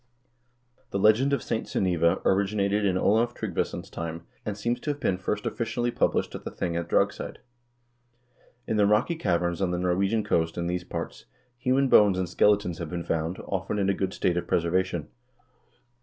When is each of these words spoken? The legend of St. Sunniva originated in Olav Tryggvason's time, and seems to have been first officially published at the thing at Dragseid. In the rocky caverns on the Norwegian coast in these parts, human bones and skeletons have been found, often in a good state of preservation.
The 0.89 0.97
legend 0.97 1.31
of 1.31 1.43
St. 1.43 1.67
Sunniva 1.67 2.25
originated 2.25 2.85
in 2.85 2.97
Olav 2.97 3.35
Tryggvason's 3.35 3.87
time, 3.91 4.25
and 4.43 4.57
seems 4.57 4.79
to 4.79 4.89
have 4.89 4.99
been 4.99 5.19
first 5.19 5.45
officially 5.45 5.91
published 5.91 6.33
at 6.33 6.43
the 6.43 6.49
thing 6.49 6.75
at 6.75 6.89
Dragseid. 6.89 7.37
In 8.65 8.77
the 8.77 8.87
rocky 8.87 9.13
caverns 9.15 9.61
on 9.61 9.69
the 9.69 9.77
Norwegian 9.77 10.23
coast 10.23 10.57
in 10.57 10.65
these 10.65 10.83
parts, 10.83 11.25
human 11.55 11.87
bones 11.87 12.17
and 12.17 12.27
skeletons 12.27 12.79
have 12.79 12.89
been 12.89 13.03
found, 13.03 13.37
often 13.45 13.77
in 13.77 13.89
a 13.91 13.93
good 13.93 14.11
state 14.11 14.37
of 14.37 14.47
preservation. 14.47 15.07